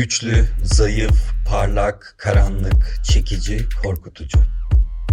Güçlü, 0.00 0.44
zayıf, 0.64 1.32
parlak, 1.48 2.14
karanlık, 2.18 3.00
çekici, 3.04 3.58
korkutucu. 3.82 4.38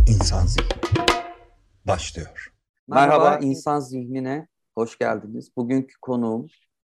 İnsan 0.08 0.46
zihni. 0.46 1.06
Başlıyor. 1.88 2.52
Merhaba, 2.88 3.24
Merhaba 3.24 3.46
İnsan 3.46 3.80
Zihnine 3.80 4.48
hoş 4.76 4.98
geldiniz. 4.98 5.50
Bugünkü 5.58 5.96
konuğum 6.02 6.48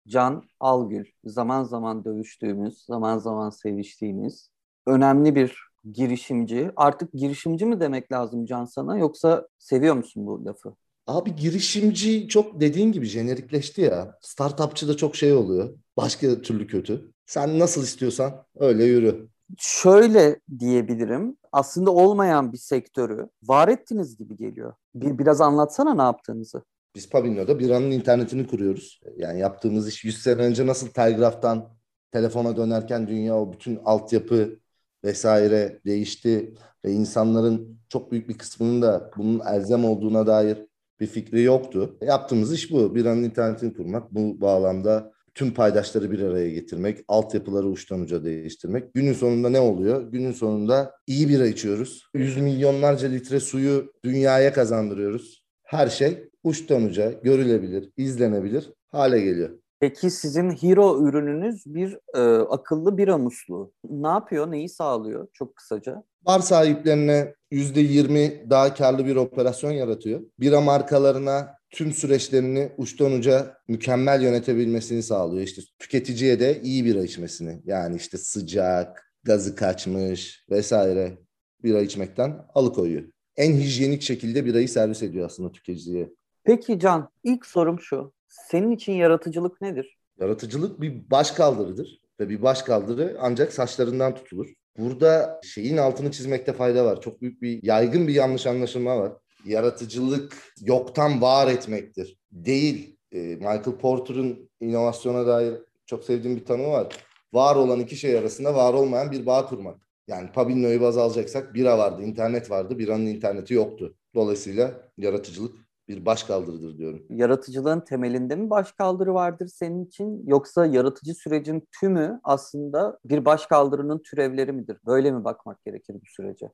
Can 0.09 0.43
Algül. 0.61 1.05
Zaman 1.25 1.65
zaman 1.65 2.05
dövüştüğümüz, 2.05 2.85
zaman 2.85 3.19
zaman 3.19 3.51
seviştiğimiz 3.51 4.51
önemli 4.87 5.35
bir 5.35 5.59
girişimci. 5.93 6.71
Artık 6.77 7.13
girişimci 7.13 7.67
mi 7.67 7.81
demek 7.81 8.13
lazım 8.13 8.47
Can 8.47 8.65
sana 8.65 8.99
yoksa 8.99 9.49
seviyor 9.59 9.95
musun 9.95 10.27
bu 10.27 10.45
lafı? 10.45 10.75
Abi 11.07 11.37
girişimci 11.37 12.29
çok 12.29 12.61
dediğin 12.61 12.93
gibi 12.93 13.07
jenerikleşti 13.07 13.81
ya. 13.81 14.19
Startupçı 14.21 14.89
da 14.89 14.97
çok 14.97 15.17
şey 15.17 15.33
oluyor. 15.33 15.75
Başka 15.97 16.43
türlü 16.43 16.67
kötü. 16.67 17.13
Sen 17.31 17.59
nasıl 17.59 17.83
istiyorsan 17.83 18.45
öyle 18.59 18.85
yürü. 18.85 19.29
Şöyle 19.59 20.41
diyebilirim. 20.59 21.37
Aslında 21.53 21.91
olmayan 21.91 22.53
bir 22.53 22.59
sektörü 22.59 23.29
var 23.43 23.69
ettiniz 23.69 24.17
gibi 24.17 24.37
geliyor. 24.37 24.73
Bir, 24.95 25.19
biraz 25.19 25.41
anlatsana 25.41 25.95
ne 25.95 26.03
yaptığınızı. 26.03 26.63
Biz 26.95 27.11
Pavino'da 27.11 27.59
biranın 27.59 27.91
internetini 27.91 28.47
kuruyoruz. 28.47 29.01
Yani 29.17 29.41
yaptığımız 29.41 29.89
iş 29.89 30.05
100 30.05 30.23
sene 30.23 30.43
önce 30.43 30.67
nasıl 30.67 30.89
telgraftan 30.89 31.69
telefona 32.13 32.57
dönerken 32.57 33.09
dünya 33.09 33.37
o 33.37 33.53
bütün 33.53 33.81
altyapı 33.85 34.59
vesaire 35.05 35.81
değişti 35.87 36.55
ve 36.85 36.93
insanların 36.93 37.81
çok 37.89 38.13
büyük 38.13 38.29
bir 38.29 38.39
kısmının 38.39 38.83
da 38.83 39.11
bunun 39.17 39.41
elzem 39.41 39.85
olduğuna 39.85 40.27
dair 40.27 40.67
bir 41.01 41.07
fikri 41.07 41.43
yoktu. 41.43 41.99
Yaptığımız 42.03 42.53
iş 42.53 42.73
bu. 42.73 42.95
Biranın 42.95 43.23
internetini 43.23 43.75
kurmak. 43.75 44.15
Bu 44.15 44.41
bağlamda 44.41 45.13
tüm 45.35 45.55
paydaşları 45.55 46.11
bir 46.11 46.21
araya 46.23 46.51
getirmek, 46.51 47.05
altyapıları 47.09 47.67
uçtan 47.67 48.01
uca 48.01 48.25
değiştirmek. 48.25 48.95
Günün 48.95 49.13
sonunda 49.13 49.51
ne 49.51 49.61
oluyor? 49.61 50.13
Günün 50.13 50.33
sonunda 50.33 50.95
iyi 51.07 51.29
bira 51.29 51.47
içiyoruz. 51.47 52.07
Yüz 52.15 52.37
milyonlarca 52.37 53.09
litre 53.09 53.41
suyu 53.41 53.93
dünyaya 54.05 54.53
kazandırıyoruz. 54.53 55.45
Her 55.65 55.89
şey 55.89 56.29
uçtan 56.45 56.83
uca 56.83 57.13
görülebilir, 57.13 57.91
izlenebilir 57.97 58.71
hale 58.89 59.21
geliyor. 59.21 59.51
Peki 59.81 60.11
sizin 60.11 60.51
hero 60.51 61.09
ürününüz 61.09 61.63
bir 61.67 61.99
e, 62.15 62.21
akıllı 62.41 62.99
bira 62.99 63.19
musluğu. 63.19 63.73
Ne 63.91 64.09
yapıyor, 64.09 64.51
neyi 64.51 64.69
sağlıyor 64.69 65.29
çok 65.33 65.57
kısaca? 65.57 66.03
Bar 66.27 66.41
sahiplerine 66.41 67.35
%20 67.53 68.51
daha 68.51 68.75
karlı 68.75 69.07
bir 69.07 69.17
operasyon 69.17 69.71
yaratıyor. 69.71 70.21
Bira 70.41 70.61
markalarına 70.61 71.60
tüm 71.71 71.93
süreçlerini 71.93 72.73
uçtan 72.77 73.13
uca 73.13 73.57
mükemmel 73.69 74.23
yönetebilmesini 74.23 75.03
sağlıyor. 75.03 75.43
İşte 75.43 75.63
tüketiciye 75.79 76.41
de 76.41 76.61
iyi 76.63 76.85
bira 76.85 77.05
içmesini. 77.05 77.63
Yani 77.65 77.97
işte 77.97 78.19
sıcak, 78.19 79.13
gazı 79.23 79.57
kaçmış 79.57 80.47
vesaire 80.51 81.19
bira 81.63 81.81
içmekten 81.81 82.45
alıkoyuyor. 82.55 83.03
En 83.37 83.53
hijyenik 83.53 84.03
şekilde 84.03 84.45
birayı 84.45 84.69
servis 84.69 85.03
ediyor 85.03 85.27
aslında 85.27 85.53
tüketiciye. 85.53 86.11
Peki 86.45 86.79
Can, 86.79 87.11
ilk 87.25 87.47
sorum 87.47 87.81
şu. 87.81 88.13
Senin 88.29 88.71
için 88.71 88.93
yaratıcılık 88.93 89.61
nedir? 89.61 89.99
Yaratıcılık 90.21 90.81
bir 90.81 91.11
baş 91.11 91.31
kaldırıdır 91.31 92.01
ve 92.21 92.29
bir 92.29 92.43
baş 92.43 92.63
kaldırı 92.63 93.17
ancak 93.21 93.53
saçlarından 93.53 94.15
tutulur. 94.15 94.49
Burada 94.79 95.41
şeyin 95.45 95.77
altını 95.77 96.11
çizmekte 96.11 96.53
fayda 96.53 96.85
var. 96.85 97.01
Çok 97.01 97.23
büyük 97.23 97.43
bir 97.43 97.63
yaygın 97.63 98.09
bir 98.09 98.15
yanlış 98.15 98.47
anlaşılma 98.47 98.99
var. 98.99 99.13
Yaratıcılık 99.45 100.37
yoktan 100.61 101.23
var 101.23 101.49
etmektir. 101.49 102.19
Değil. 102.33 102.97
E, 103.13 103.19
Michael 103.19 103.79
Porter'ın 103.81 104.51
inovasyona 104.61 105.27
dair 105.27 105.55
çok 105.87 106.05
sevdiğim 106.05 106.37
bir 106.37 106.45
tanımı 106.45 106.71
var. 106.71 106.97
Var 107.33 107.57
olan 107.57 107.81
iki 107.81 107.97
şey 107.97 108.19
arasında 108.19 108.55
var 108.55 108.75
olmayan 108.75 109.13
bir 109.13 109.27
bağ 109.27 109.47
kurmak. 109.47 109.81
Yani 110.09 110.33
Pabinno'yu 110.33 110.81
baz 110.81 110.99
alacaksak 110.99 111.55
bira 111.55 111.79
vardı, 111.79 112.03
internet 112.03 112.51
vardı. 112.51 112.79
Biranın 112.79 113.07
interneti 113.07 113.55
yoktu. 113.55 113.95
Dolayısıyla 114.15 114.91
yaratıcılık 114.99 115.57
bir 115.91 116.07
başkaldırıdır 116.07 116.79
diyorum. 116.79 117.03
Yaratıcılığın 117.11 117.81
temelinde 117.81 118.37
mi 118.37 118.51
başkaldırı 118.51 119.15
vardır 119.15 119.49
senin 119.49 119.85
için 119.85 120.27
yoksa 120.27 120.67
yaratıcı 120.67 121.15
sürecin 121.15 121.69
tümü 121.81 122.21
aslında 122.25 122.99
bir 123.05 123.25
başkaldırının 123.25 123.99
türevleri 123.99 124.53
midir? 124.53 124.77
Böyle 124.87 125.13
mi 125.13 125.25
bakmak 125.25 125.65
gerekir 125.65 125.95
bu 125.95 126.07
sürece? 126.07 126.51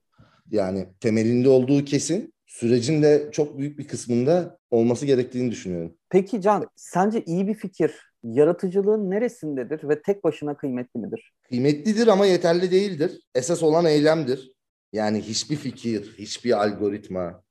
Yani 0.51 0.89
temelinde 1.01 1.49
olduğu 1.49 1.85
kesin. 1.85 2.33
Sürecin 2.47 3.03
de 3.03 3.29
çok 3.33 3.59
büyük 3.59 3.79
bir 3.79 3.89
kısmında 3.89 4.59
olması 4.71 5.07
gerektiğini 5.07 5.51
düşünüyorum. 5.51 5.95
Peki 6.11 6.41
Can, 6.41 6.69
sence 6.77 7.25
iyi 7.25 7.47
bir 7.47 7.55
fikir 7.55 7.93
yaratıcılığın 8.23 9.11
neresindedir 9.11 9.89
ve 9.89 10.03
tek 10.03 10.25
başına 10.25 10.57
kıymetli 10.57 11.01
midir? 11.01 11.33
Kıymetlidir 11.49 12.07
ama 12.07 12.27
yeterli 12.27 12.71
değildir. 12.71 13.21
Esas 13.35 13.63
olan 13.63 13.85
eylemdir. 13.85 14.53
Yani 14.93 15.23
hiçbir 15.23 15.57
fikir, 15.57 16.15
hiçbir 16.19 16.63
algoritma, 16.63 17.43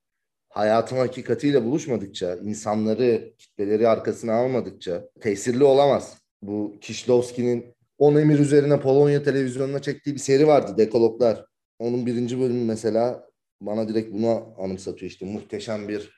hayatın 0.55 0.97
hakikatiyle 0.97 1.65
buluşmadıkça, 1.65 2.35
insanları, 2.35 3.33
kitleleri 3.37 3.87
arkasına 3.87 4.33
almadıkça 4.33 5.09
tesirli 5.21 5.63
olamaz. 5.63 6.17
Bu 6.41 6.73
Kişlovski'nin 6.81 7.65
10 7.97 8.15
emir 8.15 8.39
üzerine 8.39 8.79
Polonya 8.79 9.23
televizyonuna 9.23 9.81
çektiği 9.81 10.13
bir 10.13 10.19
seri 10.19 10.47
vardı, 10.47 10.77
Dekologlar. 10.77 11.45
Onun 11.79 12.05
birinci 12.05 12.39
bölümü 12.39 12.65
mesela 12.65 13.29
bana 13.61 13.87
direkt 13.87 14.13
bunu 14.13 14.43
anımsatıyor 14.57 15.11
işte 15.11 15.25
muhteşem 15.25 15.87
bir 15.87 16.11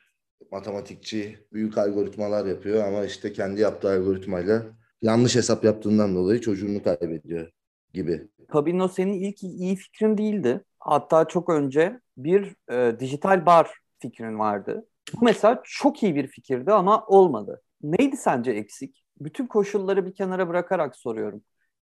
matematikçi 0.51 1.37
büyük 1.53 1.77
algoritmalar 1.77 2.45
yapıyor 2.45 2.83
ama 2.87 3.05
işte 3.05 3.33
kendi 3.33 3.61
yaptığı 3.61 3.89
algoritmayla 3.89 4.63
yanlış 5.01 5.35
hesap 5.35 5.63
yaptığından 5.63 6.15
dolayı 6.15 6.41
çocuğunu 6.41 6.83
kaybediyor 6.83 7.51
gibi. 7.93 8.27
Pabino 8.49 8.87
senin 8.87 9.13
ilk 9.13 9.43
iyi 9.43 9.75
fikrin 9.75 10.17
değildi. 10.17 10.63
Hatta 10.79 11.27
çok 11.27 11.49
önce 11.49 11.99
bir 12.17 12.55
e, 12.71 12.99
dijital 12.99 13.45
bar 13.45 13.86
fikrin 13.99 14.39
vardı. 14.39 14.87
Bu 15.13 15.25
mesela 15.25 15.61
çok 15.65 16.03
iyi 16.03 16.15
bir 16.15 16.27
fikirdi 16.27 16.73
ama 16.73 17.05
olmadı. 17.05 17.61
Neydi 17.81 18.17
sence 18.17 18.51
eksik? 18.51 19.05
Bütün 19.19 19.47
koşulları 19.47 20.05
bir 20.05 20.15
kenara 20.15 20.49
bırakarak 20.49 20.95
soruyorum. 20.95 21.41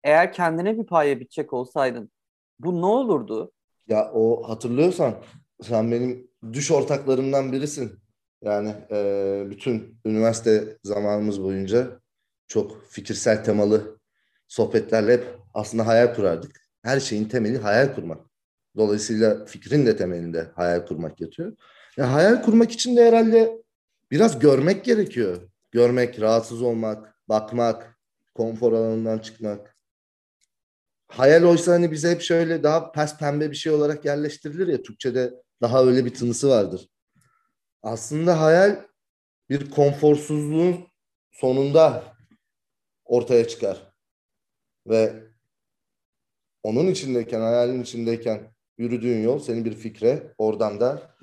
Eğer 0.04 0.32
kendine 0.32 0.78
bir 0.78 0.86
paye 0.86 1.20
bitecek 1.20 1.52
olsaydın 1.52 2.10
bu 2.58 2.80
ne 2.80 2.86
olurdu? 2.86 3.52
Ya 3.88 4.10
o 4.12 4.48
hatırlıyorsan 4.48 5.14
sen 5.62 5.90
benim 5.90 6.30
düş 6.52 6.70
ortaklarımdan 6.70 7.52
birisin. 7.52 7.98
Yani 8.42 8.74
e, 8.90 9.44
bütün 9.50 9.98
üniversite 10.04 10.78
zamanımız 10.84 11.42
boyunca 11.42 12.00
çok 12.46 12.82
fikirsel 12.90 13.44
temalı 13.44 13.98
sohbetlerle 14.48 15.12
hep 15.12 15.24
aslında 15.54 15.86
hayal 15.86 16.14
kurardık. 16.14 16.60
Her 16.82 17.00
şeyin 17.00 17.28
temeli 17.28 17.58
hayal 17.58 17.94
kurmak. 17.94 18.26
Dolayısıyla 18.76 19.44
fikrin 19.44 19.86
de 19.86 19.96
temelinde 19.96 20.50
hayal 20.54 20.86
kurmak 20.86 21.20
yatıyor. 21.20 21.52
Ya 21.96 22.12
hayal 22.12 22.42
kurmak 22.42 22.72
için 22.72 22.96
de 22.96 23.06
herhalde 23.06 23.62
biraz 24.10 24.38
görmek 24.38 24.84
gerekiyor. 24.84 25.50
Görmek, 25.70 26.20
rahatsız 26.20 26.62
olmak, 26.62 27.14
bakmak, 27.28 27.98
konfor 28.34 28.72
alanından 28.72 29.18
çıkmak. 29.18 29.76
Hayal 31.08 31.42
oysa 31.42 31.72
hani 31.72 31.92
bize 31.92 32.10
hep 32.10 32.22
şöyle 32.22 32.62
daha 32.62 32.92
pes 32.92 33.16
pembe 33.16 33.50
bir 33.50 33.56
şey 33.56 33.72
olarak 33.72 34.04
yerleştirilir 34.04 34.68
ya. 34.68 34.82
Türkçe'de 34.82 35.34
daha 35.60 35.84
öyle 35.84 36.04
bir 36.04 36.14
tınısı 36.14 36.48
vardır. 36.48 36.88
Aslında 37.82 38.40
hayal 38.40 38.84
bir 39.50 39.70
konforsuzluğun 39.70 40.86
sonunda 41.30 42.04
ortaya 43.04 43.48
çıkar. 43.48 43.92
Ve 44.86 45.22
onun 46.62 46.86
içindeyken, 46.86 47.40
hayalin 47.40 47.82
içindeyken 47.82 48.54
yürüdüğün 48.78 49.22
yol 49.22 49.38
seni 49.38 49.64
bir 49.64 49.74
fikre, 49.74 50.34
oradan 50.38 50.80
da 50.80 51.16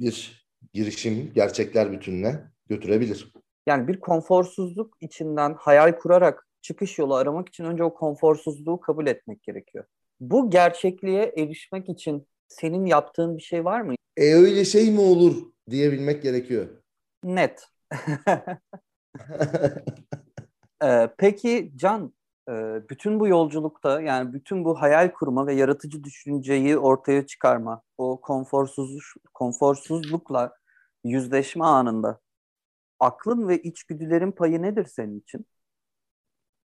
bir 0.00 0.46
girişim 0.72 1.32
gerçekler 1.34 1.92
bütününe 1.92 2.44
götürebilir. 2.68 3.32
Yani 3.66 3.88
bir 3.88 4.00
konforsuzluk 4.00 4.96
içinden 5.00 5.54
hayal 5.58 5.92
kurarak 5.92 6.48
çıkış 6.62 6.98
yolu 6.98 7.14
aramak 7.14 7.48
için 7.48 7.64
önce 7.64 7.84
o 7.84 7.94
konforsuzluğu 7.94 8.80
kabul 8.80 9.06
etmek 9.06 9.42
gerekiyor. 9.42 9.84
Bu 10.20 10.50
gerçekliğe 10.50 11.32
erişmek 11.36 11.88
için 11.88 12.26
senin 12.48 12.86
yaptığın 12.86 13.36
bir 13.36 13.42
şey 13.42 13.64
var 13.64 13.80
mı? 13.80 13.94
E 14.16 14.34
öyle 14.34 14.64
şey 14.64 14.90
mi 14.90 15.00
olur 15.00 15.36
diyebilmek 15.70 16.22
gerekiyor. 16.22 16.68
Net. 17.24 17.66
ee, 20.82 21.08
peki 21.18 21.72
Can, 21.76 22.14
bütün 22.88 23.20
bu 23.20 23.28
yolculukta 23.28 24.00
yani 24.00 24.32
bütün 24.32 24.64
bu 24.64 24.80
hayal 24.82 25.12
kurma 25.12 25.46
ve 25.46 25.54
yaratıcı 25.54 26.04
düşünceyi 26.04 26.78
ortaya 26.78 27.26
çıkarma, 27.26 27.82
o 27.98 28.20
konforsuz 28.20 29.14
konforsuzlukla 29.34 30.52
yüzleşme 31.04 31.64
anında 31.64 32.20
aklın 33.00 33.48
ve 33.48 33.62
içgüdülerin 33.62 34.32
payı 34.32 34.62
nedir 34.62 34.84
senin 34.84 35.20
için? 35.20 35.46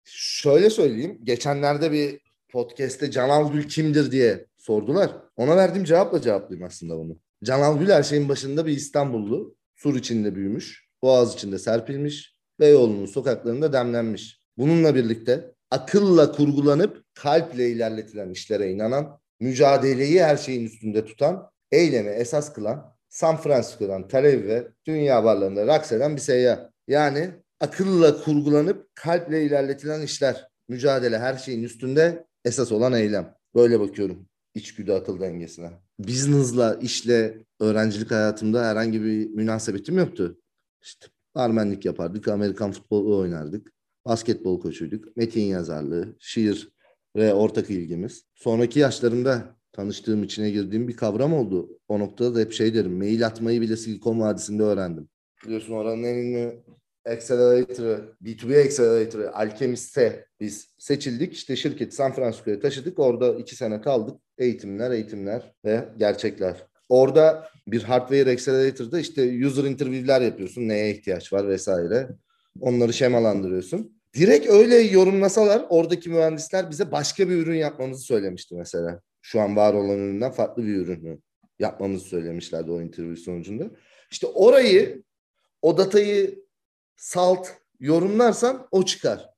Şöyle 0.04 0.70
söyleyeyim. 0.70 1.18
Geçenlerde 1.24 1.92
bir 1.92 2.20
podcast'te 2.48 3.10
Can 3.10 3.28
Algül 3.28 3.68
kimdir 3.68 4.10
diye 4.10 4.46
sordular. 4.56 5.10
Ona 5.36 5.56
verdiğim 5.56 5.84
cevapla 5.84 6.20
cevaplayayım 6.20 6.66
aslında 6.66 6.98
bunu. 6.98 7.18
Can 7.44 7.60
Algül 7.60 7.88
her 7.88 8.02
şeyin 8.02 8.28
başında 8.28 8.66
bir 8.66 8.72
İstanbullu. 8.72 9.56
Sur 9.76 9.94
içinde 9.94 10.34
büyümüş. 10.34 10.88
Boğaz 11.02 11.34
içinde 11.34 11.58
serpilmiş. 11.58 12.36
Beyoğlu'nun 12.60 13.06
sokaklarında 13.06 13.72
demlenmiş. 13.72 14.42
Bununla 14.56 14.94
birlikte 14.94 15.54
akılla 15.70 16.32
kurgulanıp 16.32 17.04
kalple 17.14 17.70
ilerletilen 17.70 18.30
işlere 18.30 18.70
inanan, 18.70 19.20
mücadeleyi 19.40 20.22
her 20.22 20.36
şeyin 20.36 20.64
üstünde 20.64 21.04
tutan, 21.04 21.50
eylemi 21.72 22.10
esas 22.10 22.52
kılan, 22.52 22.94
San 23.08 23.36
Francisco'dan 23.36 24.08
Tel 24.08 24.24
Aviv'e 24.24 24.68
dünya 24.86 25.24
barlarında 25.24 25.66
raks 25.66 25.92
eden 25.92 26.16
bir 26.16 26.20
seyyah. 26.20 26.70
Yani 26.88 27.30
akılla 27.60 28.22
kurgulanıp 28.22 28.88
kalple 28.94 29.44
ilerletilen 29.44 30.02
işler, 30.02 30.48
mücadele 30.68 31.18
her 31.18 31.36
şeyin 31.36 31.62
üstünde 31.62 32.26
esas 32.44 32.72
olan 32.72 32.92
eylem. 32.92 33.34
Böyle 33.54 33.80
bakıyorum 33.80 34.28
içgüdü 34.54 34.92
akıl 34.92 35.20
dengesine. 35.20 35.70
Business'la, 35.98 36.74
işle, 36.74 37.44
öğrencilik 37.60 38.10
hayatımda 38.10 38.66
herhangi 38.66 39.02
bir 39.02 39.30
münasebetim 39.30 39.98
yoktu. 39.98 40.38
İşte 40.82 41.06
barmenlik 41.34 41.84
yapardık, 41.84 42.28
Amerikan 42.28 42.72
futbolu 42.72 43.18
oynardık, 43.18 43.72
basketbol 44.08 44.60
koçuyduk, 44.60 45.16
metin 45.16 45.42
yazarlığı, 45.42 46.16
şiir 46.18 46.68
ve 47.16 47.34
ortak 47.34 47.70
ilgimiz. 47.70 48.24
Sonraki 48.34 48.78
yaşlarımda 48.78 49.56
tanıştığım, 49.72 50.22
içine 50.22 50.50
girdiğim 50.50 50.88
bir 50.88 50.96
kavram 50.96 51.34
oldu. 51.34 51.78
O 51.88 51.98
noktada 51.98 52.34
da 52.34 52.40
hep 52.40 52.52
şey 52.52 52.74
derim, 52.74 52.98
mail 52.98 53.26
atmayı 53.26 53.60
bile 53.60 53.76
Silikon 53.76 54.20
Vadisi'nde 54.20 54.62
öğrendim. 54.62 55.08
Biliyorsun 55.44 55.74
oranın 55.74 56.02
en 56.02 56.14
ünlü 56.14 56.62
Accelerator'ı, 57.06 58.04
B2B 58.24 58.66
Accelerator'ı, 58.66 59.34
Alchemist'e 59.34 60.26
biz 60.40 60.74
seçildik. 60.78 61.32
İşte 61.32 61.56
şirketi 61.56 61.96
San 61.96 62.12
Francisco'ya 62.12 62.60
taşıdık. 62.60 62.98
Orada 62.98 63.34
iki 63.34 63.56
sene 63.56 63.80
kaldık. 63.80 64.20
Eğitimler, 64.38 64.90
eğitimler 64.90 65.52
ve 65.64 65.88
gerçekler. 65.96 66.66
Orada 66.88 67.48
bir 67.66 67.82
hardware 67.82 68.32
accelerator'da 68.32 69.00
işte 69.00 69.46
user 69.46 69.64
interview'ler 69.64 70.20
yapıyorsun. 70.20 70.68
Neye 70.68 70.90
ihtiyaç 70.90 71.32
var 71.32 71.48
vesaire. 71.48 72.08
Onları 72.60 72.92
şemalandırıyorsun. 72.92 73.97
Direkt 74.14 74.46
öyle 74.46 74.76
yorumlasalar 74.76 75.66
oradaki 75.68 76.10
mühendisler 76.10 76.70
bize 76.70 76.92
başka 76.92 77.28
bir 77.28 77.36
ürün 77.36 77.58
yapmamızı 77.58 78.02
söylemişti 78.02 78.54
mesela. 78.54 79.00
Şu 79.22 79.40
an 79.40 79.56
var 79.56 79.74
olan 79.74 79.98
üründen 79.98 80.30
farklı 80.30 80.64
bir 80.64 80.76
ürünü 80.76 81.18
yapmamızı 81.58 82.04
söylemişlerdi 82.04 82.70
o 82.70 82.80
interview 82.80 83.22
sonucunda. 83.22 83.70
İşte 84.10 84.26
orayı 84.26 85.02
o 85.62 85.78
datayı 85.78 86.44
salt 86.96 87.48
yorumlarsan 87.80 88.68
o 88.70 88.84
çıkar. 88.84 89.30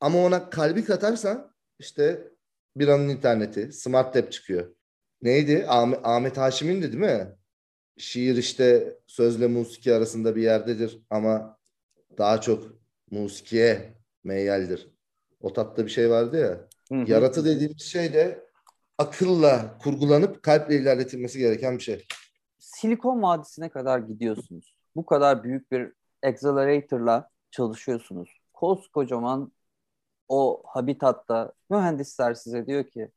Ama 0.00 0.24
ona 0.24 0.50
kalbi 0.50 0.84
katarsan 0.84 1.54
işte 1.78 2.32
bir 2.76 2.88
anın 2.88 3.08
interneti, 3.08 3.72
smart 3.72 4.14
tap 4.14 4.32
çıkıyor. 4.32 4.74
Neydi? 5.22 5.64
Ahmet, 5.68 6.00
Ahmet 6.02 6.36
Haşim'in 6.36 6.82
de 6.82 6.92
değil 6.92 7.04
mi? 7.04 7.36
Şiir 7.98 8.36
işte 8.36 8.98
sözle 9.06 9.46
musiki 9.46 9.94
arasında 9.94 10.36
bir 10.36 10.42
yerdedir 10.42 11.00
ama 11.10 11.58
daha 12.18 12.40
çok 12.40 12.76
musikiye 13.10 13.95
meyyaldir. 14.26 14.90
O 15.40 15.52
tatta 15.52 15.84
bir 15.84 15.90
şey 15.90 16.10
vardı 16.10 16.40
ya. 16.40 16.68
Hı 16.96 17.02
hı. 17.02 17.10
Yaratı 17.10 17.44
dediğimiz 17.44 17.82
şey 17.82 18.12
de 18.12 18.46
akılla 18.98 19.78
kurgulanıp 19.78 20.42
kalple 20.42 20.76
ilerletilmesi 20.76 21.38
gereken 21.38 21.78
bir 21.78 21.82
şey. 21.82 22.06
Silikon 22.58 23.22
Vadisi'ne 23.22 23.68
kadar 23.68 23.98
gidiyorsunuz. 23.98 24.76
Bu 24.96 25.06
kadar 25.06 25.44
büyük 25.44 25.72
bir 25.72 25.92
accelerator'la 26.22 27.30
çalışıyorsunuz. 27.50 28.40
Koskocaman 28.52 29.52
o 30.28 30.62
habitatta 30.66 31.52
mühendisler 31.70 32.34
size 32.34 32.66
diyor 32.66 32.84
ki 32.84 33.10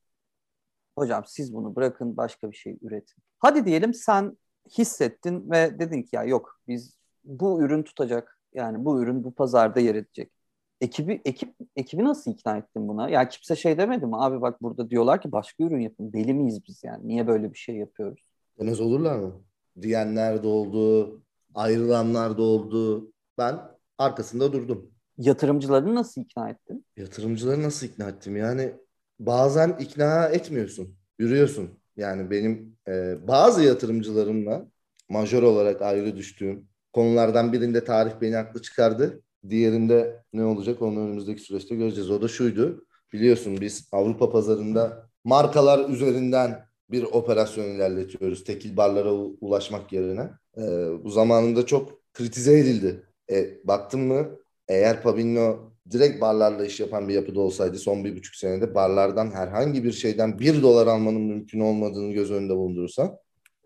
hocam 0.95 1.23
siz 1.27 1.53
bunu 1.53 1.75
bırakın 1.75 2.17
başka 2.17 2.51
bir 2.51 2.55
şey 2.55 2.77
üretin. 2.81 3.23
Hadi 3.39 3.65
diyelim 3.65 3.93
sen 3.93 4.37
hissettin 4.77 5.51
ve 5.51 5.79
dedin 5.79 6.03
ki 6.03 6.15
ya 6.15 6.23
yok 6.23 6.59
biz 6.67 6.97
bu 7.23 7.61
ürün 7.61 7.83
tutacak. 7.83 8.39
Yani 8.53 8.85
bu 8.85 9.01
ürün 9.01 9.23
bu 9.23 9.33
pazarda 9.33 9.79
yer 9.79 9.95
edecek. 9.95 10.31
Ekibi 10.81 11.21
ekip 11.25 11.55
ekibi 11.75 12.03
nasıl 12.03 12.31
ikna 12.31 12.57
ettin 12.57 12.87
buna? 12.87 13.09
Ya 13.09 13.29
kimse 13.29 13.55
şey 13.55 13.77
demedi 13.77 14.05
mi? 14.05 14.15
Abi 14.15 14.41
bak 14.41 14.61
burada 14.61 14.89
diyorlar 14.89 15.21
ki 15.21 15.31
başka 15.31 15.63
ürün 15.63 15.79
yapın. 15.79 16.13
Deli 16.13 16.33
miyiz 16.33 16.59
biz 16.67 16.83
yani? 16.83 17.07
Niye 17.07 17.27
böyle 17.27 17.53
bir 17.53 17.57
şey 17.57 17.75
yapıyoruz? 17.75 18.23
Demez 18.59 18.79
olurlar 18.79 19.19
mı? 19.19 19.41
Diyenler 19.81 20.43
de 20.43 20.47
oldu, 20.47 21.21
ayrılanlar 21.55 22.37
da 22.37 22.41
oldu. 22.41 23.11
Ben 23.37 23.59
arkasında 23.97 24.53
durdum. 24.53 24.91
Yatırımcıları 25.17 25.95
nasıl 25.95 26.21
ikna 26.21 26.49
ettin? 26.49 26.85
Yatırımcıları 26.97 27.63
nasıl 27.63 27.87
ikna 27.87 28.09
ettim? 28.09 28.35
Yani 28.37 28.73
bazen 29.19 29.77
ikna 29.79 30.25
etmiyorsun, 30.27 30.95
yürüyorsun. 31.19 31.69
Yani 31.97 32.31
benim 32.31 32.75
e, 32.87 33.27
bazı 33.27 33.63
yatırımcılarımla 33.63 34.65
majör 35.09 35.43
olarak 35.43 35.81
ayrı 35.81 36.15
düştüğüm 36.15 36.67
konulardan 36.93 37.53
birinde 37.53 37.83
tarih 37.83 38.11
beni 38.21 38.35
haklı 38.35 38.61
çıkardı. 38.61 39.21
Diğerinde 39.49 40.23
ne 40.33 40.45
olacak 40.45 40.81
onu 40.81 40.99
önümüzdeki 40.99 41.41
süreçte 41.41 41.75
göreceğiz. 41.75 42.11
O 42.11 42.21
da 42.21 42.27
şuydu. 42.27 42.85
Biliyorsun 43.13 43.61
biz 43.61 43.89
Avrupa 43.91 44.29
pazarında 44.29 45.09
markalar 45.23 45.89
üzerinden 45.89 46.65
bir 46.91 47.03
operasyon 47.03 47.65
ilerletiyoruz. 47.65 48.43
Tekil 48.43 48.77
barlara 48.77 49.13
ulaşmak 49.13 49.93
yerine. 49.93 50.29
E, 50.57 50.63
bu 51.03 51.09
zamanında 51.09 51.65
çok 51.65 52.13
kritize 52.13 52.59
edildi. 52.59 53.03
E, 53.31 53.67
baktın 53.67 53.99
mı 53.99 54.39
eğer 54.67 55.03
Pabinho 55.03 55.71
direkt 55.91 56.21
barlarla 56.21 56.65
iş 56.65 56.79
yapan 56.79 57.07
bir 57.07 57.13
yapıda 57.13 57.39
olsaydı 57.39 57.77
son 57.77 58.03
bir 58.03 58.15
buçuk 58.15 58.35
senede 58.35 58.75
barlardan 58.75 59.31
herhangi 59.31 59.83
bir 59.83 59.91
şeyden 59.91 60.39
bir 60.39 60.61
dolar 60.61 60.87
almanın 60.87 61.21
mümkün 61.21 61.59
olmadığını 61.59 62.13
göz 62.13 62.31
önünde 62.31 62.55
bulundurursan 62.55 63.17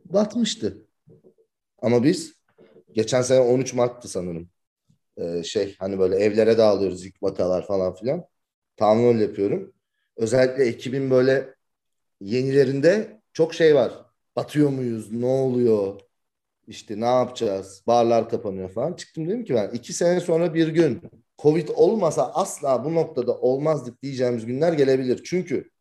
batmıştı. 0.06 0.88
Ama 1.82 2.04
biz 2.04 2.34
geçen 2.94 3.22
sene 3.22 3.40
13 3.40 3.74
Mart'tı 3.74 4.08
sanırım. 4.08 4.50
Ee, 5.18 5.44
şey 5.44 5.76
hani 5.80 6.00
böyle 6.00 6.16
evlere 6.16 6.58
dağılıyoruz 6.58 7.06
ilk 7.06 7.24
vakalar 7.24 7.68
falan 7.68 7.96
filan. 7.96 8.26
Tahmin 8.78 9.20
yapıyorum. 9.20 9.74
Özellikle 10.18 10.66
ekibin 10.66 11.12
böyle 11.12 11.56
yenilerinde 12.22 13.22
çok 13.34 13.54
şey 13.54 13.76
var. 13.76 13.94
Batıyor 14.36 14.70
muyuz? 14.70 15.12
Ne 15.12 15.26
oluyor? 15.26 16.02
İşte 16.68 17.00
ne 17.00 17.06
yapacağız? 17.06 17.84
Barlar 17.88 18.30
kapanıyor 18.30 18.70
falan. 18.70 18.94
Çıktım 18.94 19.28
dedim 19.30 19.46
ki 19.46 19.56
ben 19.56 19.70
iki 19.70 19.94
sene 19.94 20.20
sonra 20.20 20.54
bir 20.54 20.68
gün 20.68 21.02
Covid 21.40 21.70
olmasa 21.76 22.32
asla 22.34 22.86
bu 22.86 22.96
noktada 22.96 23.38
olmazdık 23.38 24.04
diyeceğimiz 24.04 24.46
günler 24.46 24.74
gelebilir. 24.74 25.22
Çünkü 25.24 25.72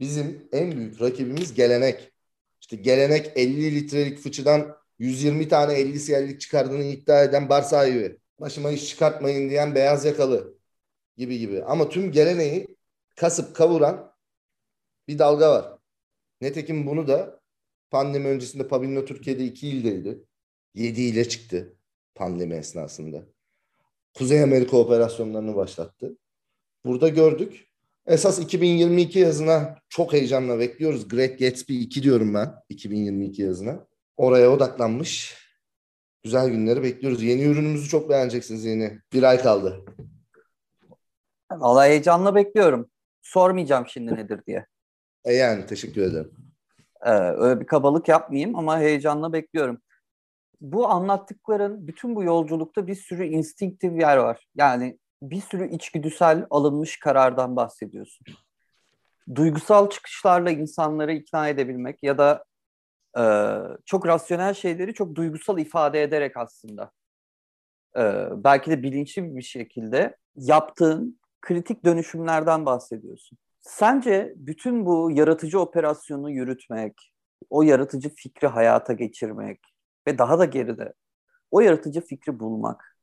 bizim 0.00 0.48
en 0.52 0.72
büyük 0.72 1.00
rakibimiz 1.02 1.54
gelenek. 1.54 2.12
İşte 2.60 2.76
gelenek 2.76 3.32
50 3.36 3.74
litrelik 3.74 4.18
fıçıdan 4.18 4.76
120 4.98 5.48
tane 5.48 5.74
50 5.74 6.00
siyerlik 6.00 6.40
çıkardığını 6.40 6.84
iddia 6.84 7.24
eden 7.24 7.48
bar 7.48 7.62
sahibi. 7.62 8.19
Başıma 8.40 8.70
iş 8.70 8.88
çıkartmayın 8.88 9.50
diyen 9.50 9.74
beyaz 9.74 10.04
yakalı 10.04 10.58
gibi 11.16 11.38
gibi. 11.38 11.64
Ama 11.64 11.88
tüm 11.88 12.12
geleneği 12.12 12.76
kasıp 13.16 13.56
kavuran 13.56 14.12
bir 15.08 15.18
dalga 15.18 15.50
var. 15.50 15.78
Netekim 16.40 16.86
bunu 16.86 17.08
da 17.08 17.40
pandemi 17.90 18.28
öncesinde 18.28 18.68
Pabinho 18.68 19.04
Türkiye'de 19.04 19.44
2 19.44 19.68
ildeydi. 19.68 20.24
7 20.74 21.02
ile 21.02 21.28
çıktı 21.28 21.76
pandemi 22.14 22.54
esnasında. 22.54 23.22
Kuzey 24.14 24.42
Amerika 24.42 24.76
operasyonlarını 24.76 25.56
başlattı. 25.56 26.16
Burada 26.84 27.08
gördük. 27.08 27.66
Esas 28.06 28.38
2022 28.38 29.18
yazına 29.18 29.78
çok 29.88 30.12
heyecanla 30.12 30.58
bekliyoruz. 30.58 31.08
Great 31.08 31.38
Gatsby 31.38 31.82
2 31.82 32.02
diyorum 32.02 32.34
ben 32.34 32.54
2022 32.68 33.42
yazına. 33.42 33.86
Oraya 34.16 34.52
odaklanmış. 34.52 35.40
Güzel 36.22 36.48
günleri 36.48 36.82
bekliyoruz. 36.82 37.22
Yeni 37.22 37.42
ürünümüzü 37.42 37.88
çok 37.88 38.10
beğeneceksiniz 38.10 38.64
yeni. 38.64 39.00
Bir 39.12 39.22
ay 39.22 39.42
kaldı. 39.42 39.84
Vallahi 41.52 41.88
heyecanla 41.88 42.34
bekliyorum. 42.34 42.90
Sormayacağım 43.22 43.86
şimdi 43.88 44.14
nedir 44.14 44.40
diye. 44.46 44.66
E 45.24 45.32
yani 45.32 45.66
teşekkür 45.66 46.02
ederim. 46.02 46.32
Ee, 47.02 47.10
öyle 47.10 47.60
bir 47.60 47.66
kabalık 47.66 48.08
yapmayayım 48.08 48.56
ama 48.56 48.78
heyecanla 48.78 49.32
bekliyorum. 49.32 49.80
Bu 50.60 50.88
anlattıkların 50.88 51.86
bütün 51.88 52.16
bu 52.16 52.24
yolculukta 52.24 52.86
bir 52.86 52.94
sürü 52.94 53.26
instinktif 53.26 54.00
yer 54.00 54.16
var. 54.16 54.46
Yani 54.54 54.98
bir 55.22 55.40
sürü 55.40 55.68
içgüdüsel 55.68 56.46
alınmış 56.50 56.98
karardan 56.98 57.56
bahsediyorsun. 57.56 58.26
Duygusal 59.34 59.90
çıkışlarla 59.90 60.50
insanları 60.50 61.12
ikna 61.12 61.48
edebilmek 61.48 62.02
ya 62.02 62.18
da 62.18 62.44
e, 63.18 63.22
çok 63.86 64.06
rasyonel 64.06 64.54
şeyleri 64.54 64.94
çok 64.94 65.14
duygusal 65.14 65.58
ifade 65.58 66.02
ederek 66.02 66.36
aslında 66.36 66.92
e, 67.96 68.02
belki 68.44 68.70
de 68.70 68.82
bilinçli 68.82 69.36
bir 69.36 69.42
şekilde 69.42 70.16
yaptığın 70.36 71.20
kritik 71.40 71.84
dönüşümlerden 71.84 72.66
bahsediyorsun. 72.66 73.38
Sence 73.60 74.32
bütün 74.36 74.86
bu 74.86 75.10
yaratıcı 75.10 75.60
operasyonu 75.60 76.30
yürütmek, 76.30 77.12
o 77.50 77.62
yaratıcı 77.62 78.14
fikri 78.14 78.48
hayata 78.48 78.92
geçirmek 78.92 79.60
ve 80.06 80.18
daha 80.18 80.38
da 80.38 80.44
geride 80.44 80.92
o 81.50 81.60
yaratıcı 81.60 82.00
fikri 82.00 82.40
bulmak. 82.40 82.96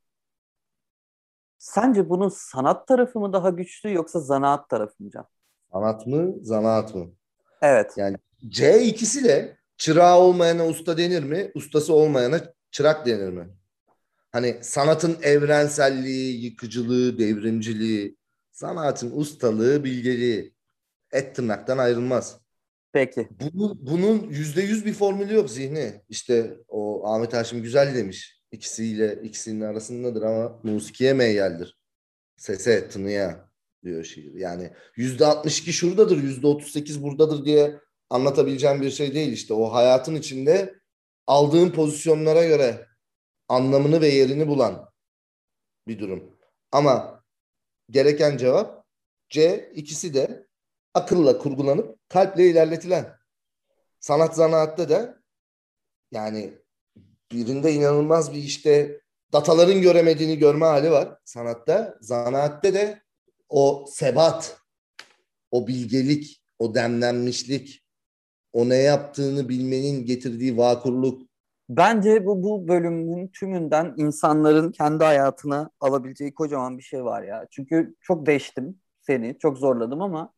Sence 1.58 2.10
bunun 2.10 2.30
sanat 2.30 2.88
tarafı 2.88 3.20
mı 3.20 3.34
daha 3.34 3.50
güçlü 3.50 3.94
yoksa 3.94 4.20
zanaat 4.20 4.70
tarafı 4.70 5.04
mı 5.04 5.10
Can? 5.10 5.28
Sanat 5.72 6.08
mı, 6.08 6.34
zanaat 6.42 6.96
mı? 6.96 7.08
Evet. 7.62 7.94
Yani 7.98 8.18
C 8.48 8.84
ikisi 8.84 9.24
de 9.24 9.57
çırağı 9.78 10.20
olmayana 10.20 10.68
usta 10.68 10.98
denir 10.98 11.24
mi? 11.24 11.52
Ustası 11.56 11.94
olmayana 11.94 12.42
çırak 12.72 13.06
denir 13.06 13.30
mi? 13.30 13.48
Hani 14.32 14.58
sanatın 14.62 15.18
evrenselliği, 15.22 16.46
yıkıcılığı, 16.46 17.18
devrimciliği, 17.18 18.18
Sanatın 18.58 19.12
ustalığı, 19.16 19.84
bilgeliği 19.84 20.54
et 21.12 21.36
tırnaktan 21.36 21.78
ayrılmaz. 21.78 22.42
Peki. 22.94 23.28
Bunu, 23.32 23.78
bunun 23.82 24.30
yüzde 24.30 24.62
yüz 24.62 24.86
bir 24.86 24.94
formülü 24.94 25.34
yok 25.34 25.50
zihni. 25.50 26.02
İşte 26.10 26.58
o 26.68 27.08
Ahmet 27.08 27.34
Haşim 27.34 27.64
güzel 27.64 27.96
demiş. 27.96 28.42
İkisiyle 28.52 29.20
ikisinin 29.24 29.62
arasındadır 29.62 30.22
ama 30.22 30.60
musikiye 30.64 31.14
meyyaldir. 31.14 31.78
Sese, 32.38 32.90
tınıya 32.90 33.50
diyor 33.84 34.04
şiir. 34.04 34.34
Yani 34.34 34.72
yüzde 34.96 35.26
62 35.26 35.74
şuradadır, 35.74 36.24
yüzde 36.24 36.48
38 36.48 37.04
buradadır 37.04 37.46
diye 37.46 37.80
anlatabileceğim 38.10 38.82
bir 38.82 38.92
şey 38.92 39.14
değil 39.14 39.32
işte. 39.32 39.54
O 39.54 39.74
hayatın 39.74 40.16
içinde 40.16 40.80
aldığın 41.28 41.70
pozisyonlara 41.70 42.46
göre 42.46 42.88
anlamını 43.48 44.02
ve 44.02 44.08
yerini 44.08 44.48
bulan 44.48 44.90
bir 45.88 46.00
durum. 46.00 46.38
Ama 46.72 47.24
gereken 47.90 48.38
cevap 48.38 48.86
C 49.30 49.72
ikisi 49.76 50.14
de 50.14 50.48
akılla 50.94 51.38
kurgulanıp 51.38 52.10
kalple 52.10 52.50
ilerletilen. 52.50 53.18
Sanat 54.00 54.36
zanaatte 54.36 54.90
de 54.90 55.16
yani 56.12 56.54
birinde 57.32 57.74
inanılmaz 57.74 58.34
bir 58.34 58.44
işte 58.44 59.02
dataların 59.34 59.82
göremediğini 59.82 60.38
görme 60.38 60.66
hali 60.66 60.92
var 60.92 61.18
sanatta. 61.26 61.98
Zanaatte 62.02 62.74
de 62.74 63.02
o 63.50 63.86
sebat, 63.90 64.62
o 65.52 65.68
bilgelik, 65.68 66.44
o 66.60 66.76
demlenmişlik, 66.76 67.87
o 68.58 68.70
ne 68.70 68.76
yaptığını 68.76 69.50
bilmenin 69.50 70.06
getirdiği 70.06 70.58
vakurluk. 70.58 71.22
Bence 71.70 72.26
bu, 72.26 72.44
bu 72.44 72.68
bölümün 72.68 73.28
tümünden 73.28 73.94
insanların 73.98 74.72
kendi 74.72 75.04
hayatına 75.04 75.70
alabileceği 75.80 76.34
kocaman 76.34 76.78
bir 76.78 76.84
şey 76.84 77.04
var 77.04 77.24
ya. 77.24 77.48
Çünkü 77.52 77.96
çok 78.02 78.26
değiştim 78.26 78.80
seni, 79.02 79.38
çok 79.40 79.58
zorladım 79.58 80.02
ama 80.02 80.34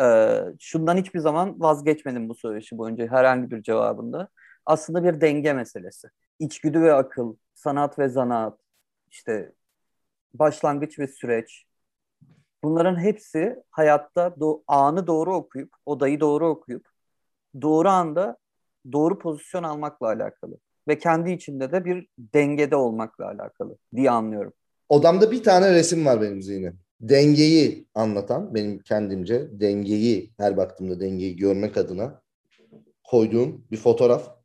e, 0.00 0.38
şundan 0.58 0.96
hiçbir 0.96 1.18
zaman 1.18 1.60
vazgeçmedim 1.60 2.28
bu 2.28 2.34
söyleşi 2.34 2.78
boyunca 2.78 3.06
herhangi 3.06 3.50
bir 3.50 3.62
cevabında. 3.62 4.28
Aslında 4.66 5.04
bir 5.04 5.20
denge 5.20 5.52
meselesi. 5.52 6.08
İçgüdü 6.38 6.80
ve 6.80 6.92
akıl, 6.92 7.36
sanat 7.54 7.98
ve 7.98 8.08
zanaat, 8.08 8.58
işte 9.10 9.52
başlangıç 10.34 10.98
ve 10.98 11.08
süreç. 11.08 11.64
Bunların 12.62 13.00
hepsi 13.00 13.56
hayatta 13.70 14.26
do- 14.26 14.62
anı 14.66 15.06
doğru 15.06 15.34
okuyup, 15.34 15.72
odayı 15.86 16.20
doğru 16.20 16.48
okuyup, 16.48 16.88
doğru 17.62 17.88
anda 17.88 18.36
doğru 18.92 19.18
pozisyon 19.18 19.62
almakla 19.62 20.06
alakalı. 20.06 20.58
Ve 20.88 20.98
kendi 20.98 21.30
içinde 21.30 21.72
de 21.72 21.84
bir 21.84 22.08
dengede 22.18 22.76
olmakla 22.76 23.26
alakalı 23.26 23.76
diye 23.96 24.10
anlıyorum. 24.10 24.52
Odamda 24.88 25.30
bir 25.30 25.42
tane 25.42 25.74
resim 25.74 26.06
var 26.06 26.20
benim 26.22 26.42
zihnim. 26.42 26.78
Dengeyi 27.00 27.88
anlatan, 27.94 28.54
benim 28.54 28.78
kendimce 28.78 29.60
dengeyi, 29.60 30.32
her 30.38 30.56
baktığımda 30.56 31.00
dengeyi 31.00 31.36
görmek 31.36 31.76
adına 31.76 32.22
koyduğum 33.04 33.64
bir 33.70 33.76
fotoğraf. 33.76 34.38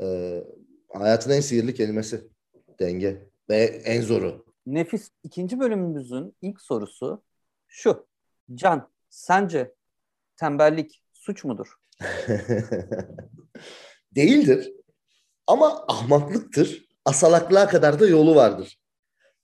Ee, 0.00 0.44
hayatın 0.88 1.30
en 1.30 1.40
sihirli 1.40 1.74
kelimesi. 1.74 2.20
Denge. 2.80 3.26
Ve 3.50 3.56
en 3.64 4.02
zoru. 4.02 4.44
Nefis. 4.66 5.10
ikinci 5.22 5.60
bölümümüzün 5.60 6.34
ilk 6.42 6.60
sorusu 6.60 7.22
şu. 7.68 8.06
Can, 8.54 8.90
sence 9.10 9.74
tembellik 10.36 11.02
suç 11.28 11.44
mudur? 11.44 11.74
Değildir. 14.14 14.72
Ama 15.46 15.84
ahmaklıktır. 15.88 16.88
Asalaklığa 17.04 17.68
kadar 17.68 18.00
da 18.00 18.06
yolu 18.06 18.34
vardır. 18.34 18.80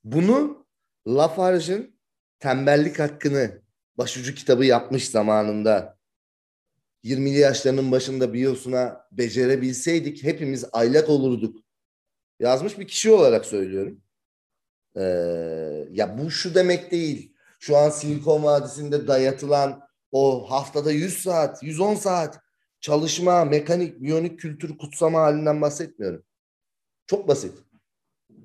Bunu 0.04 0.66
Lafarge'ın 1.06 1.98
tembellik 2.38 2.98
hakkını 2.98 3.62
başucu 3.98 4.34
kitabı 4.34 4.64
yapmış 4.64 5.08
zamanında 5.08 5.98
20'li 7.04 7.38
yaşlarının 7.38 7.92
başında 7.92 8.32
biyosuna 8.32 9.06
becerebilseydik 9.12 10.22
hepimiz 10.22 10.64
aylak 10.72 11.08
olurduk. 11.08 11.58
Yazmış 12.40 12.78
bir 12.78 12.86
kişi 12.86 13.10
olarak 13.10 13.46
söylüyorum. 13.46 14.02
Ee, 14.96 15.02
ya 15.90 16.18
bu 16.18 16.30
şu 16.30 16.54
demek 16.54 16.90
değil. 16.90 17.34
Şu 17.58 17.76
an 17.76 17.90
Silikon 17.90 18.42
Vadisi'nde 18.42 19.08
dayatılan 19.08 19.84
o 20.14 20.50
haftada 20.50 20.92
100 20.92 21.23
saat, 21.23 21.62
110 21.62 21.94
saat 21.94 22.40
çalışma, 22.80 23.44
mekanik, 23.44 24.02
biyonik 24.02 24.40
kültür 24.40 24.78
kutsama 24.78 25.21
halinden 25.21 25.61
bahsetmiyorum. 25.61 26.25
Çok 27.06 27.28
basit. 27.28 27.52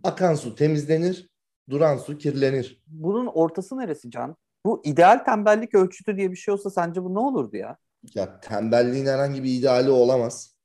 Akan 0.04 0.36
su 0.36 0.56
temizlenir, 0.56 1.30
duran 1.70 1.98
su 1.98 2.18
kirlenir. 2.18 2.84
Bunun 2.88 3.28
ortası 3.28 3.78
neresi 3.78 4.12
Can? 4.12 4.36
Bu 4.66 4.82
ideal 4.86 5.24
tembellik 5.26 5.76
ölçütü 5.76 6.18
diye 6.18 6.32
bir 6.32 6.36
şey 6.36 6.54
olsa 6.54 6.70
sence 6.70 7.04
bu 7.04 7.14
ne 7.14 7.20
olurdu 7.20 7.58
ya? 7.58 7.78
Ya 8.16 8.40
tembelliğin 8.40 9.06
herhangi 9.06 9.44
bir 9.44 9.54
ideali 9.60 9.90
olamaz. 9.90 10.56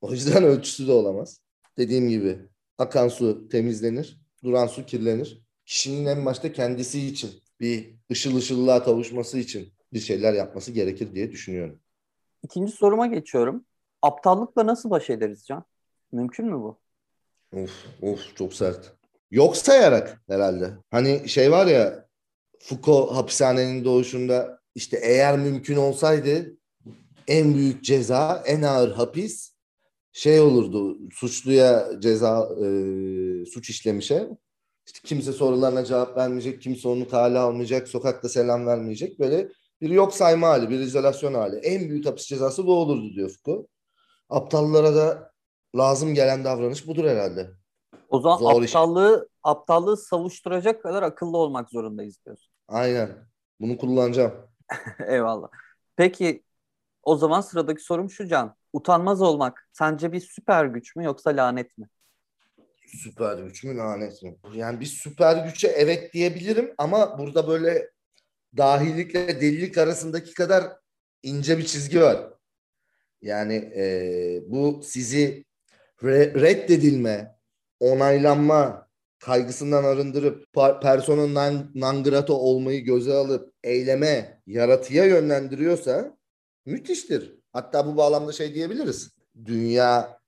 O 0.00 0.12
yüzden 0.12 0.44
ölçüsü 0.52 0.86
de 0.86 0.92
olamaz. 0.92 1.40
Dediğim 1.78 2.08
gibi 2.08 2.38
akan 2.78 3.08
su 3.08 3.48
temizlenir, 3.48 4.20
duran 4.44 4.66
su 4.66 4.86
kirlenir. 4.86 5.42
Kişinin 5.66 6.06
en 6.06 6.26
başta 6.26 6.52
kendisi 6.52 7.06
için 7.06 7.30
bir 7.60 7.94
ışıl 8.12 8.36
ışıllığa 8.36 8.84
kavuşması 8.84 9.38
için 9.38 9.72
bir 9.92 10.00
şeyler 10.00 10.32
yapması 10.32 10.72
gerekir 10.72 11.14
diye 11.14 11.32
düşünüyorum. 11.32 11.80
İkinci 12.42 12.72
soruma 12.72 13.06
geçiyorum. 13.06 13.64
Aptallıkla 14.02 14.66
nasıl 14.66 14.90
baş 14.90 15.10
ederiz 15.10 15.46
Can? 15.46 15.64
Mümkün 16.12 16.46
mü 16.46 16.52
bu? 16.52 16.78
Of 17.56 17.86
of 18.02 18.36
çok 18.36 18.54
sert. 18.54 18.92
Yok 19.30 19.56
sayarak 19.56 20.22
herhalde. 20.28 20.70
Hani 20.90 21.28
şey 21.28 21.50
var 21.50 21.66
ya 21.66 22.06
Foucault 22.58 23.12
hapishanenin 23.12 23.84
doğuşunda 23.84 24.60
işte 24.74 25.00
eğer 25.02 25.38
mümkün 25.38 25.76
olsaydı 25.76 26.56
en 27.28 27.54
büyük 27.54 27.84
ceza, 27.84 28.42
en 28.46 28.62
ağır 28.62 28.92
hapis 28.92 29.54
şey 30.12 30.40
olurdu. 30.40 30.98
Suçluya 31.12 31.90
ceza 32.00 32.48
e, 32.60 32.66
suç 33.46 33.70
işlemişe 33.70 34.28
işte 34.86 35.08
kimse 35.08 35.32
sorularına 35.32 35.84
cevap 35.84 36.16
vermeyecek, 36.16 36.62
kimse 36.62 36.88
onu 36.88 37.08
kale 37.08 37.38
almayacak, 37.38 37.88
sokakta 37.88 38.28
selam 38.28 38.66
vermeyecek. 38.66 39.18
Böyle 39.18 39.48
bir 39.80 39.90
yok 39.90 40.14
sayma 40.14 40.48
hali, 40.48 40.70
bir 40.70 40.80
izolasyon 40.80 41.34
hali. 41.34 41.56
En 41.56 41.88
büyük 41.88 42.06
hapis 42.06 42.26
cezası 42.26 42.66
bu 42.66 42.74
olurdu 42.74 43.14
diyor 43.14 43.30
Foucault. 43.44 43.68
Aptallara 44.28 44.94
da 44.94 45.32
lazım 45.76 46.14
gelen 46.14 46.44
davranış 46.44 46.86
budur 46.86 47.04
herhalde. 47.04 47.50
O 48.08 48.20
zaman 48.20 48.38
Zor 48.38 48.62
iş. 48.62 48.70
aptallığı 48.70 49.28
aptallığı 49.42 49.96
savuşturacak 49.96 50.82
kadar 50.82 51.02
akıllı 51.02 51.36
olmak 51.36 51.70
zorundayız 51.70 52.24
diyorsun. 52.26 52.52
Aynen. 52.68 53.10
Bunu 53.60 53.78
kullanacağım. 53.78 54.34
Eyvallah. 55.08 55.48
Peki 55.96 56.42
o 57.02 57.16
zaman 57.16 57.40
sıradaki 57.40 57.82
sorum 57.82 58.10
şu 58.10 58.26
Can. 58.26 58.56
Utanmaz 58.72 59.22
olmak 59.22 59.68
sence 59.72 60.12
bir 60.12 60.20
süper 60.20 60.64
güç 60.64 60.96
mü 60.96 61.04
yoksa 61.04 61.30
lanet 61.30 61.78
mi? 61.78 61.88
Süper 62.86 63.38
güç 63.38 63.64
mü 63.64 63.76
lanet 63.76 64.22
mi? 64.22 64.36
Yani 64.54 64.80
bir 64.80 64.86
süper 64.86 65.44
güçe 65.46 65.68
evet 65.68 66.12
diyebilirim 66.12 66.74
ama 66.78 67.18
burada 67.18 67.48
böyle 67.48 67.90
dahilikle 68.56 69.40
delilik 69.40 69.78
arasındaki 69.78 70.34
kadar 70.34 70.64
ince 71.22 71.58
bir 71.58 71.66
çizgi 71.66 72.00
var. 72.00 72.30
Yani 73.22 73.54
e, 73.54 73.84
bu 74.46 74.80
sizi 74.84 75.44
re- 76.02 76.40
reddedilme, 76.40 77.36
onaylanma 77.80 78.88
kaygısından 79.18 79.84
arındırıp 79.84 80.52
persona 80.82 81.26
non, 81.26 81.70
non 81.74 82.04
grata 82.04 82.32
olmayı 82.32 82.84
göze 82.84 83.12
alıp 83.12 83.54
eyleme, 83.64 84.40
yaratıya 84.46 85.04
yönlendiriyorsa 85.04 86.16
müthiştir. 86.66 87.34
Hatta 87.52 87.86
bu 87.86 87.96
bağlamda 87.96 88.32
şey 88.32 88.54
diyebiliriz. 88.54 89.10
Dünya 89.44 90.20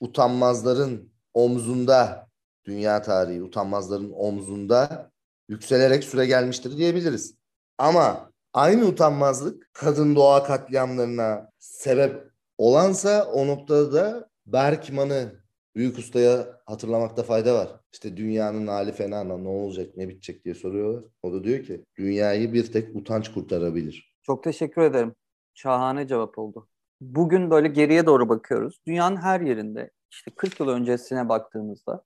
utanmazların 0.00 1.12
omzunda, 1.34 2.28
dünya 2.64 3.02
tarihi 3.02 3.42
utanmazların 3.42 4.12
omzunda 4.12 5.10
yükselerek 5.48 6.04
süre 6.04 6.26
gelmiştir 6.26 6.76
diyebiliriz. 6.76 7.35
Ama 7.78 8.30
aynı 8.52 8.84
utanmazlık 8.84 9.70
kadın 9.72 10.16
doğa 10.16 10.44
katliamlarına 10.44 11.50
sebep 11.58 12.30
olansa 12.58 13.24
o 13.32 13.46
noktada 13.46 13.92
da 13.92 14.28
Berkman'ı 14.46 15.32
büyük 15.76 15.98
ustaya 15.98 16.46
hatırlamakta 16.66 17.22
fayda 17.22 17.54
var. 17.54 17.68
İşte 17.92 18.16
dünyanın 18.16 18.66
hali 18.66 18.92
fena 18.92 19.24
ne 19.24 19.48
olacak 19.48 19.96
ne 19.96 20.08
bitecek 20.08 20.44
diye 20.44 20.54
soruyorlar. 20.54 21.04
O 21.22 21.32
da 21.32 21.44
diyor 21.44 21.64
ki 21.64 21.84
dünyayı 21.98 22.52
bir 22.52 22.72
tek 22.72 22.96
utanç 22.96 23.32
kurtarabilir. 23.32 24.16
Çok 24.22 24.44
teşekkür 24.44 24.82
ederim. 24.82 25.14
Şahane 25.54 26.08
cevap 26.08 26.38
oldu. 26.38 26.68
Bugün 27.00 27.50
böyle 27.50 27.68
geriye 27.68 28.06
doğru 28.06 28.28
bakıyoruz. 28.28 28.80
Dünyanın 28.86 29.16
her 29.16 29.40
yerinde 29.40 29.90
işte 30.10 30.30
40 30.30 30.60
yıl 30.60 30.68
öncesine 30.68 31.28
baktığımızda 31.28 32.04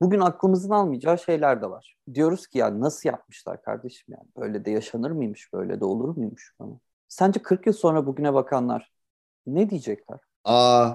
bugün 0.00 0.20
aklımızın 0.20 0.70
almayacağı 0.70 1.18
şeyler 1.18 1.62
de 1.62 1.70
var. 1.70 1.96
Diyoruz 2.14 2.46
ki 2.46 2.58
ya 2.58 2.80
nasıl 2.80 3.08
yapmışlar 3.08 3.62
kardeşim 3.62 4.14
yani 4.18 4.28
böyle 4.38 4.64
de 4.64 4.70
yaşanır 4.70 5.10
mıymış 5.10 5.52
böyle 5.52 5.80
de 5.80 5.84
olur 5.84 6.16
muymuş 6.16 6.54
falan. 6.58 6.80
Sence 7.08 7.42
40 7.42 7.66
yıl 7.66 7.72
sonra 7.72 8.06
bugüne 8.06 8.34
bakanlar 8.34 8.92
ne 9.46 9.70
diyecekler? 9.70 10.18
Aa 10.44 10.92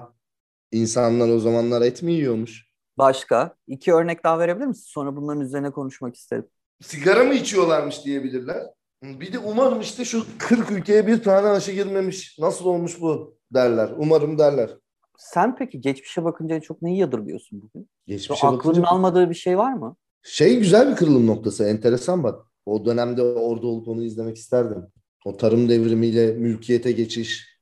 insanlar 0.72 1.28
o 1.28 1.38
zamanlar 1.38 1.82
et 1.82 2.02
mi 2.02 2.12
yiyormuş? 2.12 2.66
Başka 2.98 3.54
iki 3.66 3.94
örnek 3.94 4.24
daha 4.24 4.38
verebilir 4.38 4.66
misin? 4.66 4.84
Sonra 4.86 5.16
bunların 5.16 5.40
üzerine 5.40 5.70
konuşmak 5.70 6.14
isterim. 6.16 6.48
sigara 6.82 7.24
mı 7.24 7.34
içiyorlarmış 7.34 8.04
diyebilirler. 8.04 8.66
Bir 9.02 9.32
de 9.32 9.38
umarım 9.38 9.80
işte 9.80 10.04
şu 10.04 10.24
40 10.38 10.70
ülkeye 10.70 11.06
bir 11.06 11.22
tane 11.22 11.48
aşı 11.48 11.72
girmemiş. 11.72 12.38
Nasıl 12.38 12.64
olmuş 12.64 13.00
bu 13.00 13.38
derler. 13.54 13.90
Umarım 13.98 14.38
derler. 14.38 14.70
Sen 15.18 15.56
peki 15.56 15.80
geçmişe 15.80 16.24
bakınca 16.24 16.60
çok 16.60 16.82
neyi 16.82 16.98
yadırgıyorsun 16.98 17.62
bugün? 17.62 17.88
Geçmişe 18.06 18.46
aklının 18.46 18.58
bakınca 18.58 18.88
almadığı 18.88 19.30
bir 19.30 19.34
şey 19.34 19.58
var 19.58 19.72
mı? 19.72 19.96
şey 20.22 20.58
güzel 20.58 20.90
bir 20.90 20.96
kırılım 20.96 21.26
noktası. 21.26 21.64
Enteresan 21.64 22.22
bak. 22.22 22.46
O 22.66 22.84
dönemde 22.84 23.22
orada 23.22 23.66
olup 23.66 23.88
onu 23.88 24.04
izlemek 24.04 24.36
isterdim. 24.36 24.86
O 25.24 25.36
tarım 25.36 25.68
devrimiyle 25.68 26.32
mülkiyete 26.32 26.92
geçiş 26.92 27.58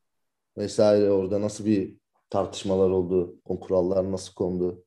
vesaire 0.59 1.11
orada 1.11 1.41
nasıl 1.41 1.67
bir 1.67 1.97
tartışmalar 2.31 2.91
oldu. 2.91 3.37
O 3.45 3.61
kurallar 3.61 4.13
nasıl 4.13 4.35
kondu. 4.35 4.85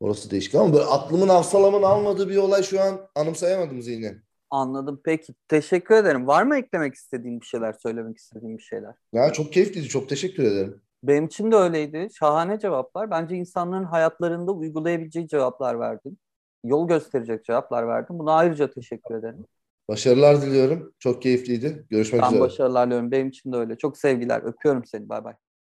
Orası 0.00 0.30
değişik 0.30 0.54
ama 0.54 0.72
böyle 0.72 0.84
aklımın 0.84 1.28
hafsalamın 1.28 1.82
almadığı 1.82 2.28
bir 2.28 2.36
olay 2.36 2.62
şu 2.62 2.80
an 2.80 3.00
anımsayamadım 3.14 3.82
zihni. 3.82 4.14
Anladım. 4.50 5.00
Peki. 5.04 5.34
Teşekkür 5.48 5.94
ederim. 5.94 6.26
Var 6.26 6.42
mı 6.42 6.56
eklemek 6.58 6.94
istediğin 6.94 7.40
bir 7.40 7.46
şeyler, 7.46 7.72
söylemek 7.72 8.16
istediğin 8.16 8.58
bir 8.58 8.62
şeyler? 8.62 8.94
Ya 9.12 9.32
çok 9.32 9.52
keyifliydi. 9.52 9.88
Çok 9.88 10.08
teşekkür 10.08 10.44
ederim. 10.44 10.82
Benim 11.02 11.26
için 11.26 11.52
de 11.52 11.56
öyleydi. 11.56 12.08
Şahane 12.18 12.58
cevaplar. 12.58 13.10
Bence 13.10 13.36
insanların 13.36 13.84
hayatlarında 13.84 14.52
uygulayabileceği 14.52 15.28
cevaplar 15.28 15.80
verdin. 15.80 16.18
Yol 16.64 16.88
gösterecek 16.88 17.44
cevaplar 17.44 17.88
verdin. 17.88 18.18
Buna 18.18 18.32
ayrıca 18.32 18.70
teşekkür 18.70 19.14
ederim. 19.14 19.44
Başarılar 19.88 20.42
diliyorum. 20.42 20.94
Çok 20.98 21.22
keyifliydi. 21.22 21.86
Görüşmek 21.90 22.22
Ben 22.22 22.28
üzere. 22.28 22.40
başarılar 22.40 22.86
diliyorum. 22.86 23.10
Benim 23.10 23.28
için 23.28 23.52
de 23.52 23.56
öyle. 23.56 23.78
Çok 23.78 23.98
sevgiler. 23.98 24.42
Öpüyorum 24.42 24.84
seni. 24.84 25.08
Bay 25.08 25.24
bay. 25.24 25.34